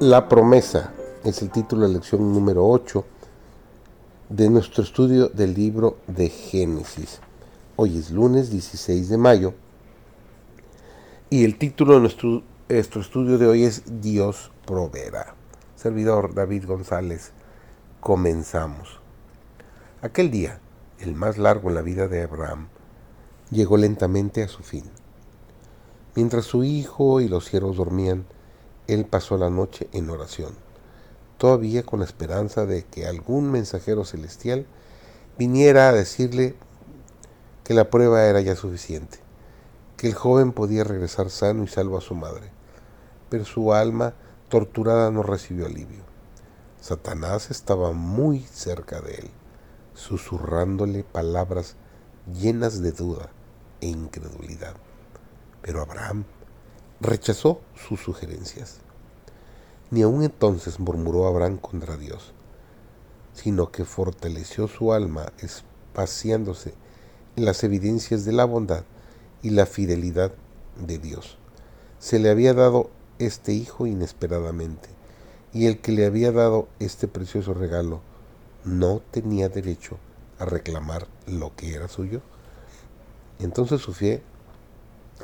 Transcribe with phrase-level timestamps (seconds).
[0.00, 0.92] La promesa
[1.24, 3.04] es el título de lección número 8
[4.28, 7.18] de nuestro estudio del libro de Génesis.
[7.74, 9.54] Hoy es lunes 16 de mayo
[11.30, 15.34] y el título de nuestro, nuestro estudio de hoy es Dios proveerá.
[15.74, 17.32] Servidor David González,
[17.98, 19.00] comenzamos.
[20.00, 20.60] Aquel día,
[21.00, 22.68] el más largo en la vida de Abraham,
[23.50, 24.84] llegó lentamente a su fin.
[26.14, 28.26] Mientras su hijo y los siervos dormían,
[28.88, 30.54] él pasó la noche en oración,
[31.36, 34.66] todavía con la esperanza de que algún mensajero celestial
[35.38, 36.56] viniera a decirle
[37.64, 39.18] que la prueba era ya suficiente,
[39.98, 42.50] que el joven podía regresar sano y salvo a su madre.
[43.28, 44.14] Pero su alma
[44.48, 46.02] torturada no recibió alivio.
[46.80, 49.30] Satanás estaba muy cerca de él,
[49.92, 51.76] susurrándole palabras
[52.32, 53.28] llenas de duda
[53.82, 54.74] e incredulidad.
[55.60, 56.24] Pero Abraham
[57.00, 58.78] rechazó sus sugerencias.
[59.90, 62.32] Ni aun entonces murmuró Abraham contra Dios,
[63.34, 66.74] sino que fortaleció su alma espaciándose
[67.36, 68.82] en las evidencias de la bondad
[69.42, 70.32] y la fidelidad
[70.84, 71.38] de Dios.
[72.00, 74.88] Se le había dado este hijo inesperadamente,
[75.52, 78.00] y el que le había dado este precioso regalo
[78.64, 79.98] no tenía derecho
[80.38, 82.20] a reclamar lo que era suyo.
[83.38, 84.22] Entonces su fe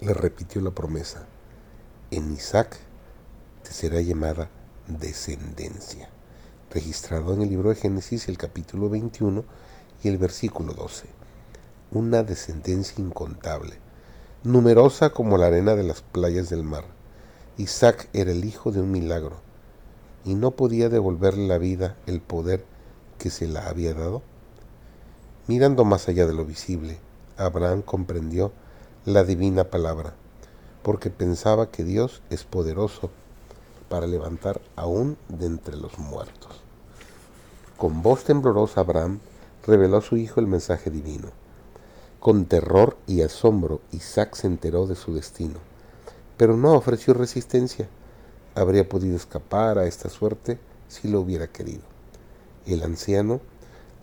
[0.00, 1.26] le repitió la promesa
[2.10, 2.76] en Isaac
[3.62, 4.50] te será llamada
[4.88, 6.08] descendencia,
[6.72, 9.44] registrado en el libro de Génesis el capítulo 21
[10.02, 11.06] y el versículo 12.
[11.92, 13.76] Una descendencia incontable,
[14.42, 16.84] numerosa como la arena de las playas del mar.
[17.58, 19.36] Isaac era el hijo de un milagro
[20.24, 22.64] y no podía devolverle la vida el poder
[23.18, 24.22] que se la había dado.
[25.46, 26.98] Mirando más allá de lo visible,
[27.36, 28.50] Abraham comprendió
[29.04, 30.14] la divina palabra
[30.82, 33.10] porque pensaba que Dios es poderoso
[33.88, 36.62] para levantar aún de entre los muertos.
[37.76, 39.20] Con voz temblorosa Abraham
[39.66, 41.28] reveló a su hijo el mensaje divino.
[42.20, 45.58] Con terror y asombro Isaac se enteró de su destino,
[46.36, 47.88] pero no ofreció resistencia.
[48.54, 50.58] Habría podido escapar a esta suerte
[50.88, 51.82] si lo hubiera querido.
[52.66, 53.40] El anciano,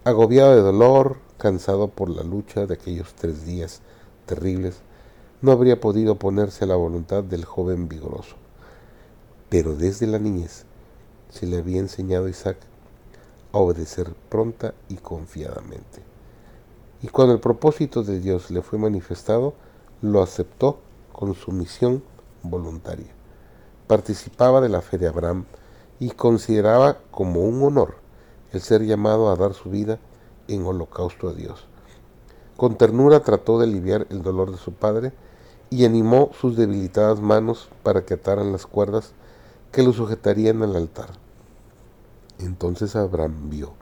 [0.03, 3.81] agobiado de dolor, cansado por la lucha de aquellos tres días
[4.25, 4.81] terribles,
[5.41, 8.35] no habría podido oponerse a la voluntad del joven vigoroso.
[9.49, 10.65] Pero desde la niñez
[11.29, 12.57] se le había enseñado a Isaac
[13.51, 16.01] a obedecer pronta y confiadamente.
[17.03, 19.53] Y cuando el propósito de Dios le fue manifestado,
[20.01, 20.79] lo aceptó
[21.13, 22.03] con sumisión
[22.43, 23.13] voluntaria.
[23.85, 25.45] Participaba de la fe de Abraham
[25.99, 27.95] y consideraba como un honor
[28.51, 29.99] el ser llamado a dar su vida
[30.47, 31.67] en holocausto a Dios.
[32.57, 35.13] Con ternura trató de aliviar el dolor de su padre
[35.69, 39.13] y animó sus debilitadas manos para que ataran las cuerdas
[39.71, 41.09] que lo sujetarían al altar.
[42.39, 43.73] Entonces Abraham vio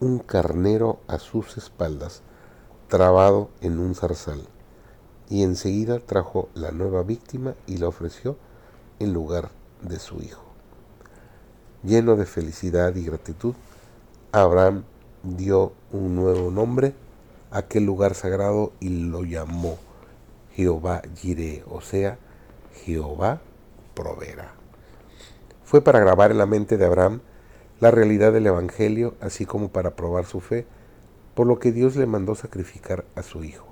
[0.00, 2.22] un carnero a sus espaldas,
[2.88, 4.40] trabado en un zarzal,
[5.28, 8.36] y enseguida trajo la nueva víctima y la ofreció
[9.00, 9.50] en lugar
[9.82, 10.42] de su hijo.
[11.82, 13.54] Lleno de felicidad y gratitud,
[14.32, 14.84] Abraham
[15.22, 16.94] dio un nuevo nombre
[17.50, 19.78] aquel lugar sagrado y lo llamó
[20.54, 22.18] Jehová Jireh, o sea,
[22.84, 23.40] Jehová
[23.94, 24.52] proveerá.
[25.64, 27.20] Fue para grabar en la mente de Abraham
[27.80, 30.66] la realidad del Evangelio, así como para probar su fe,
[31.34, 33.66] por lo que Dios le mandó sacrificar a su hijo.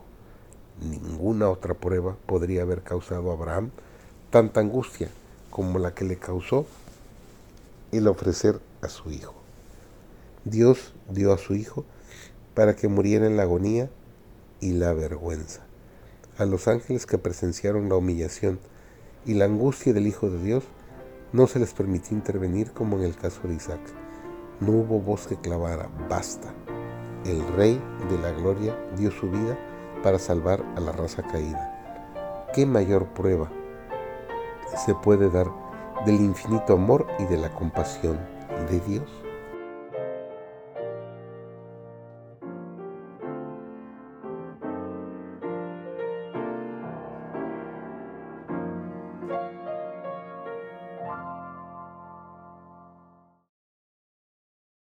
[0.81, 3.71] Ninguna otra prueba podría haber causado a Abraham
[4.31, 5.09] tanta angustia
[5.51, 6.67] como la que le causó
[7.93, 9.35] el ofrecer a su hijo.
[10.45, 11.85] Dios dio a su hijo
[12.56, 13.89] para que muriera en la agonía
[14.59, 15.67] y la vergüenza
[16.39, 18.59] a los ángeles que presenciaron la humillación
[19.25, 20.65] y la angustia del Hijo de Dios,
[21.33, 23.81] no se les permitió intervenir como en el caso de Isaac.
[24.60, 26.53] No hubo voz que clavara, basta.
[27.25, 29.59] El Rey de la Gloria dio su vida
[30.03, 32.47] para salvar a la raza caída.
[32.54, 33.51] ¿Qué mayor prueba
[34.84, 35.51] se puede dar
[36.04, 38.19] del infinito amor y de la compasión
[38.71, 39.26] de Dios?